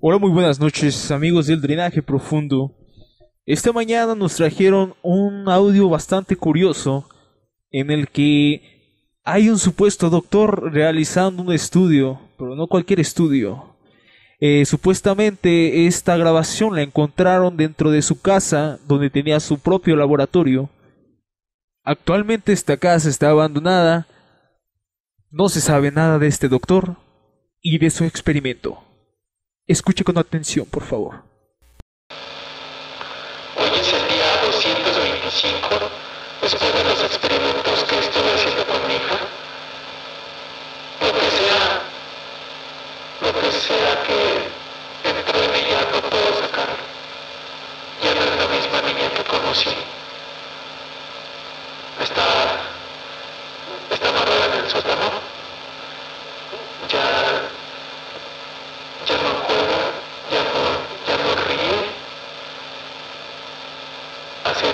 Hola, 0.00 0.18
muy 0.18 0.30
buenas 0.30 0.60
noches 0.60 1.10
amigos 1.10 1.48
del 1.48 1.60
drenaje 1.60 2.02
profundo. 2.02 2.72
Esta 3.44 3.72
mañana 3.72 4.14
nos 4.14 4.36
trajeron 4.36 4.94
un 5.02 5.48
audio 5.48 5.88
bastante 5.88 6.36
curioso 6.36 7.08
en 7.72 7.90
el 7.90 8.06
que 8.06 9.10
hay 9.24 9.48
un 9.48 9.58
supuesto 9.58 10.08
doctor 10.08 10.72
realizando 10.72 11.42
un 11.42 11.52
estudio, 11.52 12.20
pero 12.38 12.54
no 12.54 12.68
cualquier 12.68 13.00
estudio. 13.00 13.76
Eh, 14.38 14.64
supuestamente 14.66 15.88
esta 15.88 16.16
grabación 16.16 16.76
la 16.76 16.82
encontraron 16.82 17.56
dentro 17.56 17.90
de 17.90 18.02
su 18.02 18.20
casa 18.20 18.78
donde 18.86 19.10
tenía 19.10 19.40
su 19.40 19.58
propio 19.58 19.96
laboratorio. 19.96 20.70
Actualmente 21.82 22.52
esta 22.52 22.76
casa 22.76 23.08
está 23.08 23.30
abandonada. 23.30 24.06
No 25.32 25.48
se 25.48 25.60
sabe 25.60 25.90
nada 25.90 26.20
de 26.20 26.28
este 26.28 26.48
doctor 26.48 26.98
y 27.60 27.78
de 27.78 27.90
su 27.90 28.04
experimento. 28.04 28.87
Escuche 29.68 30.02
con 30.02 30.16
atención, 30.16 30.64
por 30.64 30.82
favor. 30.82 31.22
Hoy 33.56 33.70
es 33.78 33.92
el 33.92 34.08
día 34.08 34.40
225 34.46 35.68
después 36.40 36.72
de 36.72 36.84
los 36.84 37.02
experimentos 37.04 37.84
que 37.84 37.98
estuve 37.98 38.32
haciendo 38.32 38.64
con 38.64 38.86
mi 38.88 38.94
hija. 38.94 39.18
Lo 41.02 41.12
que 41.12 41.30
sea, 41.30 41.82
lo 43.20 43.40
que 43.40 43.52
sea 43.52 44.02
que 44.04 44.48
dentro 45.06 45.38
de 45.38 45.58
ella 45.60 45.80
no 45.92 46.00
puedo 46.08 46.40
sacar, 46.40 46.68
ya 48.02 48.14
no 48.14 48.20
es 48.22 48.36
la 48.38 48.48
misma 48.48 48.80
niña 48.88 49.10
que 49.14 49.24
conocí. 49.24 49.76
Está, 52.00 52.26
está 53.90 54.08
amarrada 54.08 54.46
en 54.46 54.64
el 54.64 54.70
sótano. 54.70 55.10
Ya, 56.88 57.42
ya 59.06 59.16
no 59.22 59.30
juega, 59.46 59.80
ya 60.32 60.42
no, 60.48 60.62
ya 61.06 61.16
no 61.22 61.30
ríe. 61.46 61.78
Hace 64.44 64.66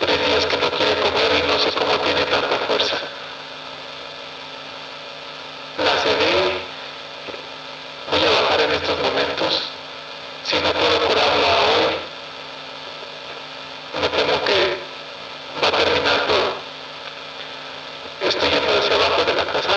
tres 0.00 0.26
días 0.26 0.46
que 0.46 0.56
no 0.58 0.70
quiere 0.70 1.00
comer 1.00 1.30
y 1.44 1.46
no 1.48 1.58
sé 1.58 1.70
cómo 1.72 1.92
tiene 2.04 2.22
tanta 2.24 2.56
fuerza. 2.66 2.96
La 5.78 5.96
sedé. 6.02 6.60
Voy 8.10 8.20
a 8.24 8.30
bajar 8.42 8.60
en 8.60 8.72
estos 8.72 8.98
momentos. 9.00 9.62
Si 10.44 10.56
no 10.56 10.70
puedo 10.72 10.98
curarla 11.06 11.48
hoy, 11.48 11.96
me 14.00 14.08
temo 14.08 14.44
que 14.44 14.76
va 15.62 15.68
a 15.68 15.72
terminar 15.72 16.26
todo. 16.26 16.52
Estoy 18.28 18.50
yendo 18.50 18.72
hacia 18.78 18.94
abajo 18.96 19.24
de 19.24 19.34
la 19.34 19.44
casa. 19.46 19.76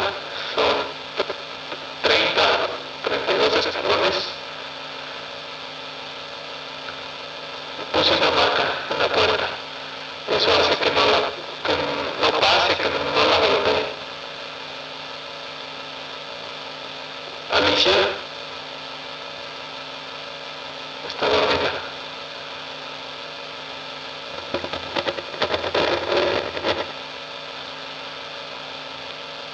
Son 0.53 0.75
30, 2.03 2.43
32 3.05 3.65
escalones. 3.65 4.15
Puse 7.93 8.11
una 8.11 8.31
marca 8.31 8.63
en 8.91 8.99
la 8.99 9.07
puerta. 9.07 9.47
Eso 10.35 10.49
hace 10.59 10.75
que 10.77 10.89
no, 10.91 11.05
la, 11.05 11.19
que 11.65 11.73
no 12.21 12.39
pase, 12.39 12.75
que 12.75 12.83
no 12.89 13.25
la 13.29 13.37
golpee. 13.47 13.85
Alicia 17.55 17.91
está 21.07 21.25
dormida. 21.25 21.71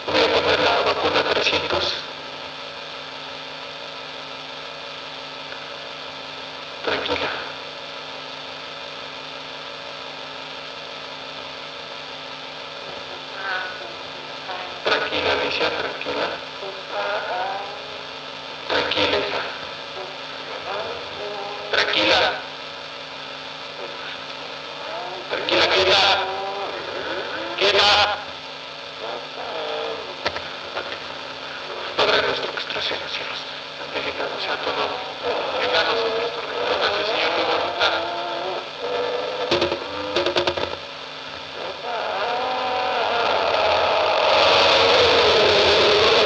Voy 0.08 0.20
a 0.20 0.34
poner 0.34 0.60
la 0.62 0.80
vacuna 0.82 1.24
300. 1.32 1.94
Tranquila. 6.84 7.30
Tranquila, 14.84 15.32
Alicia, 15.34 15.70
tranquila. 15.70 16.51
tranquila. 21.92 22.32
Tranquila, 25.30 25.68
quieta. 25.68 26.18
Quieta. 27.58 28.18
Padre 31.98 32.22
nuestro 32.28 32.52
que 32.54 32.60
estás 32.60 32.92
en 32.92 33.00
los 33.00 33.12
cielos, 33.12 33.40
santificado 33.78 34.40
sea 34.40 34.56
tu 34.58 34.70
nombre. 34.72 35.41